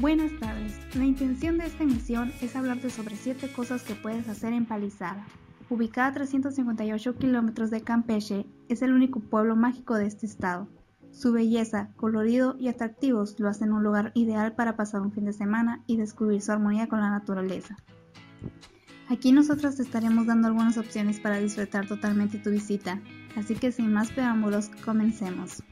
Buenas 0.00 0.32
tardes. 0.40 0.76
La 0.96 1.04
intención 1.04 1.56
de 1.56 1.66
esta 1.66 1.84
emisión 1.84 2.32
es 2.40 2.56
hablarte 2.56 2.90
sobre 2.90 3.14
7 3.14 3.52
cosas 3.52 3.84
que 3.84 3.94
puedes 3.94 4.28
hacer 4.28 4.52
en 4.52 4.66
Palizada. 4.66 5.24
Ubicada 5.70 6.08
a 6.08 6.14
358 6.14 7.16
kilómetros 7.16 7.70
de 7.70 7.80
Campeche, 7.80 8.44
es 8.68 8.82
el 8.82 8.92
único 8.92 9.20
pueblo 9.20 9.54
mágico 9.54 9.94
de 9.94 10.06
este 10.06 10.26
estado. 10.26 10.68
Su 11.12 11.32
belleza, 11.32 11.90
colorido 11.94 12.56
y 12.58 12.66
atractivos 12.66 13.38
lo 13.38 13.48
hacen 13.48 13.72
un 13.72 13.84
lugar 13.84 14.10
ideal 14.16 14.56
para 14.56 14.74
pasar 14.74 15.00
un 15.00 15.12
fin 15.12 15.26
de 15.26 15.32
semana 15.32 15.84
y 15.86 15.96
descubrir 15.96 16.42
su 16.42 16.50
armonía 16.50 16.88
con 16.88 17.00
la 17.00 17.10
naturaleza. 17.10 17.76
Aquí 19.08 19.30
nosotros 19.30 19.76
te 19.76 19.82
estaremos 19.82 20.26
dando 20.26 20.48
algunas 20.48 20.76
opciones 20.76 21.20
para 21.20 21.38
disfrutar 21.38 21.86
totalmente 21.86 22.38
tu 22.38 22.50
visita, 22.50 23.00
así 23.36 23.54
que 23.54 23.70
sin 23.70 23.92
más 23.92 24.10
preámbulos, 24.10 24.70
comencemos. 24.84 25.62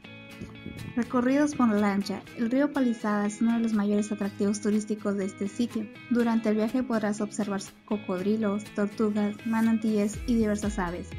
Recorridos 0.95 1.55
por 1.55 1.69
lancha. 1.69 2.21
El 2.37 2.51
río 2.51 2.71
Palizada 2.71 3.25
es 3.25 3.41
uno 3.41 3.53
de 3.53 3.59
los 3.61 3.73
mayores 3.73 4.11
atractivos 4.11 4.61
turísticos 4.61 5.17
de 5.17 5.25
este 5.25 5.47
sitio. 5.47 5.87
Durante 6.11 6.49
el 6.49 6.55
viaje 6.55 6.83
podrás 6.83 7.19
observar 7.19 7.61
cocodrilos, 7.85 8.63
tortugas, 8.75 9.35
manantíes 9.45 10.19
y 10.27 10.35
diversas 10.35 10.77
aves, 10.77 11.09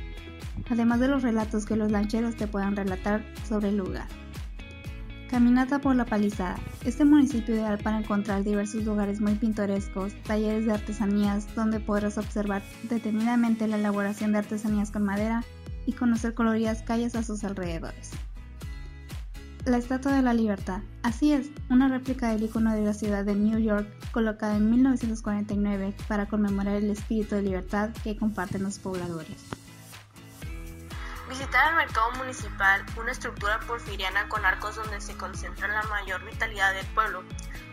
además 0.70 1.00
de 1.00 1.08
los 1.08 1.22
relatos 1.22 1.66
que 1.66 1.74
los 1.74 1.91
lancheros 1.91 2.36
te 2.36 2.46
puedan 2.46 2.77
relatar 2.77 3.24
sobre 3.48 3.70
el 3.70 3.78
lugar. 3.78 4.06
Caminata 5.28 5.80
por 5.80 5.96
la 5.96 6.05
Palizada. 6.05 6.56
Este 6.84 7.05
municipio 7.05 7.56
ideal 7.56 7.78
para 7.78 7.98
encontrar 7.98 8.44
diversos 8.44 8.84
lugares 8.84 9.20
muy 9.20 9.34
pintorescos, 9.34 10.14
talleres 10.22 10.66
de 10.66 10.72
artesanías 10.72 11.52
donde 11.56 11.80
podrás 11.80 12.19
observar 12.19 12.62
detenidamente 12.84 13.66
la 13.66 13.77
elaboración 13.77 14.30
de 14.30 14.38
artesanías 14.38 14.92
con 14.92 15.02
madera 15.02 15.42
y 15.86 15.94
conocer 15.94 16.34
coloridas 16.34 16.83
calles 16.83 17.16
a 17.16 17.24
sus 17.24 17.42
alrededores. 17.42 18.12
La 19.64 19.78
Estatua 19.78 20.12
de 20.12 20.20
la 20.20 20.34
Libertad. 20.34 20.80
Así 21.02 21.32
es, 21.32 21.46
una 21.70 21.88
réplica 21.88 22.28
del 22.28 22.42
icono 22.42 22.74
de 22.74 22.82
la 22.82 22.92
ciudad 22.92 23.24
de 23.24 23.34
New 23.34 23.59
York, 23.59 23.88
colocada 24.12 24.56
en 24.56 24.70
1949 24.70 25.94
para 26.06 26.27
conmemorar 26.27 26.75
el 26.75 26.91
espíritu 26.91 27.36
de 27.36 27.42
libertad 27.42 27.89
que 28.02 28.14
comparten 28.14 28.62
los 28.62 28.78
pobladores. 28.78 29.42
Visitar 31.30 31.70
el 31.70 31.77
mercado 31.77 32.11
municipal, 32.19 32.84
una 33.00 33.12
estructura 33.12 33.58
porfiriana 33.61 34.28
con 34.28 34.44
arcos 34.44 34.77
donde 34.77 35.00
se 35.00 35.16
concentra 35.16 35.67
la 35.69 35.83
mayor 35.84 36.22
vitalidad 36.27 36.74
del 36.74 36.86
pueblo 36.89 37.24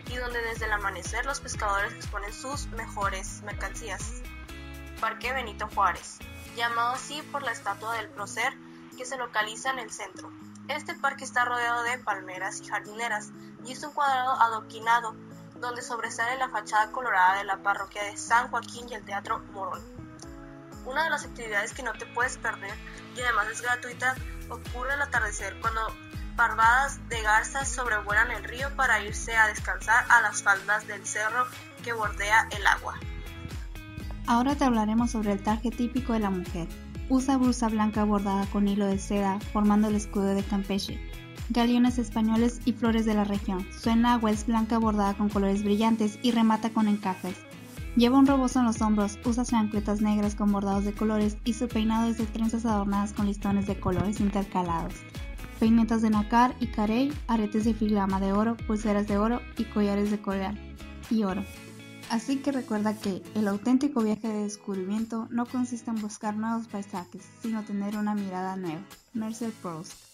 y 0.09 0.16
donde 0.16 0.41
desde 0.44 0.67
el 0.67 0.71
amanecer 0.71 1.25
los 1.25 1.41
pescadores 1.41 1.94
exponen 1.94 2.31
sus 2.31 2.67
mejores 2.67 3.41
mercancías. 3.44 4.21
Parque 5.01 5.33
Benito 5.33 5.67
Juárez, 5.75 6.19
llamado 6.55 6.94
así 6.94 7.21
por 7.33 7.44
la 7.44 7.51
estatua 7.51 7.95
del 7.95 8.07
prócer 8.07 8.53
que 8.97 9.03
se 9.03 9.17
localiza 9.17 9.71
en 9.71 9.79
el 9.79 9.91
centro. 9.91 10.31
Este 10.72 10.95
parque 10.95 11.25
está 11.25 11.44
rodeado 11.44 11.83
de 11.83 11.97
palmeras 11.97 12.61
y 12.61 12.66
jardineras 12.66 13.31
y 13.66 13.73
es 13.73 13.83
un 13.83 13.91
cuadrado 13.91 14.39
adoquinado 14.39 15.13
donde 15.59 15.81
sobresale 15.81 16.38
la 16.38 16.47
fachada 16.47 16.94
colorada 16.94 17.39
de 17.39 17.44
la 17.44 17.58
parroquia 17.58 18.03
de 18.03 18.16
San 18.16 18.47
Joaquín 18.47 18.88
y 18.89 18.94
el 18.94 19.03
Teatro 19.03 19.39
Morón. 19.52 19.81
Una 20.86 21.03
de 21.03 21.09
las 21.09 21.25
actividades 21.25 21.73
que 21.73 21.83
no 21.83 21.91
te 21.91 22.05
puedes 22.05 22.38
perder 22.38 22.73
y 23.17 23.22
además 23.22 23.47
es 23.52 23.61
gratuita 23.61 24.16
ocurre 24.50 24.94
al 24.94 25.02
atardecer 25.02 25.59
cuando 25.59 25.81
parvadas 26.38 27.06
de 27.09 27.22
garzas 27.22 27.67
sobrevuelan 27.67 28.31
el 28.31 28.45
río 28.45 28.73
para 28.78 29.03
irse 29.03 29.35
a 29.35 29.47
descansar 29.47 30.06
a 30.08 30.22
las 30.22 30.41
faldas 30.41 30.88
del 30.88 31.06
cerro 31.06 31.47
que 31.83 31.91
bordea 31.91 32.47
el 32.52 32.66
agua. 32.66 32.97
Ahora 34.25 34.56
te 34.56 34.63
hablaremos 34.63 35.11
sobre 35.11 35.33
el 35.33 35.44
traje 35.44 35.69
típico 35.69 36.13
de 36.13 36.19
la 36.19 36.30
mujer. 36.30 36.69
Usa 37.09 37.38
blusa 37.38 37.69
blanca 37.69 38.03
bordada 38.03 38.45
con 38.47 38.67
hilo 38.67 38.85
de 38.85 38.97
seda, 38.97 39.39
formando 39.53 39.88
el 39.88 39.95
escudo 39.95 40.27
de 40.27 40.44
Campeche. 40.44 40.99
Galeones 41.49 41.97
españoles 41.97 42.61
y 42.66 42.73
flores 42.73 43.05
de 43.05 43.13
la 43.13 43.25
región. 43.25 43.67
Su 43.77 43.89
enagua 43.89 44.31
es 44.31 44.47
blanca 44.47 44.77
bordada 44.77 45.13
con 45.16 45.29
colores 45.29 45.63
brillantes 45.63 46.17
y 46.22 46.31
remata 46.31 46.69
con 46.69 46.88
encajes. 46.88 47.35
Lleva 47.97 48.17
un 48.17 48.25
rebozo 48.25 48.59
en 48.59 48.66
los 48.66 48.81
hombros, 48.81 49.19
usa 49.25 49.44
chancletas 49.44 50.02
negras 50.02 50.35
con 50.35 50.52
bordados 50.52 50.85
de 50.85 50.94
colores 50.94 51.38
y 51.44 51.53
su 51.53 51.67
peinado 51.67 52.09
es 52.09 52.17
de 52.17 52.25
trenzas 52.25 52.66
adornadas 52.66 53.12
con 53.12 53.25
listones 53.25 53.68
de 53.68 53.78
colores 53.78 54.22
intercalados. 54.22 54.94
Peinetas 55.59 56.01
de 56.01 56.09
nácar 56.09 56.56
y 56.62 56.68
carey, 56.68 57.12
aretes 57.28 57.66
de 57.66 57.73
filama 57.73 58.22
de 58.22 58.31
oro, 58.31 58.56
pulseras 58.66 59.07
de 59.07 59.18
oro 59.18 59.41
y 59.57 59.66
collares 59.66 60.09
de 60.09 60.22
coral 60.22 60.57
y 61.09 61.23
oro. 61.23 61.44
Así 62.11 62.39
que 62.39 62.51
recuerda 62.51 62.94
que 62.94 63.23
el 63.35 63.47
auténtico 63.47 64.01
viaje 64.01 64.27
de 64.27 64.44
descubrimiento 64.44 65.29
no 65.31 65.45
consiste 65.45 65.91
en 65.91 66.01
buscar 66.01 66.35
nuevos 66.35 66.67
paisajes, 66.67 67.23
sino 67.41 67.63
tener 67.63 67.95
una 67.95 68.16
mirada 68.16 68.57
nueva. 68.57 68.81
Mercer 69.13 69.53
Proust 69.61 70.10